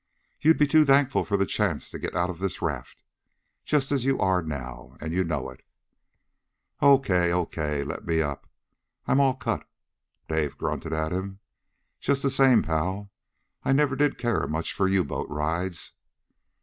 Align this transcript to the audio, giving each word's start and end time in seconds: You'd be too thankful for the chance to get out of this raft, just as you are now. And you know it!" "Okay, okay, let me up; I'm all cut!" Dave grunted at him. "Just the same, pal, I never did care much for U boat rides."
You'd 0.39 0.57
be 0.57 0.65
too 0.65 0.83
thankful 0.83 1.23
for 1.23 1.37
the 1.37 1.45
chance 1.45 1.91
to 1.91 1.99
get 1.99 2.15
out 2.15 2.31
of 2.31 2.39
this 2.39 2.59
raft, 2.59 3.03
just 3.63 3.91
as 3.91 4.03
you 4.03 4.17
are 4.17 4.41
now. 4.41 4.97
And 4.99 5.13
you 5.13 5.23
know 5.23 5.51
it!" 5.51 5.63
"Okay, 6.81 7.31
okay, 7.31 7.83
let 7.83 8.03
me 8.03 8.19
up; 8.19 8.47
I'm 9.05 9.19
all 9.19 9.35
cut!" 9.35 9.69
Dave 10.27 10.57
grunted 10.57 10.91
at 10.91 11.11
him. 11.11 11.37
"Just 11.99 12.23
the 12.23 12.31
same, 12.31 12.63
pal, 12.63 13.11
I 13.63 13.73
never 13.73 13.95
did 13.95 14.17
care 14.17 14.47
much 14.47 14.73
for 14.73 14.87
U 14.87 15.03
boat 15.05 15.29
rides." 15.29 15.91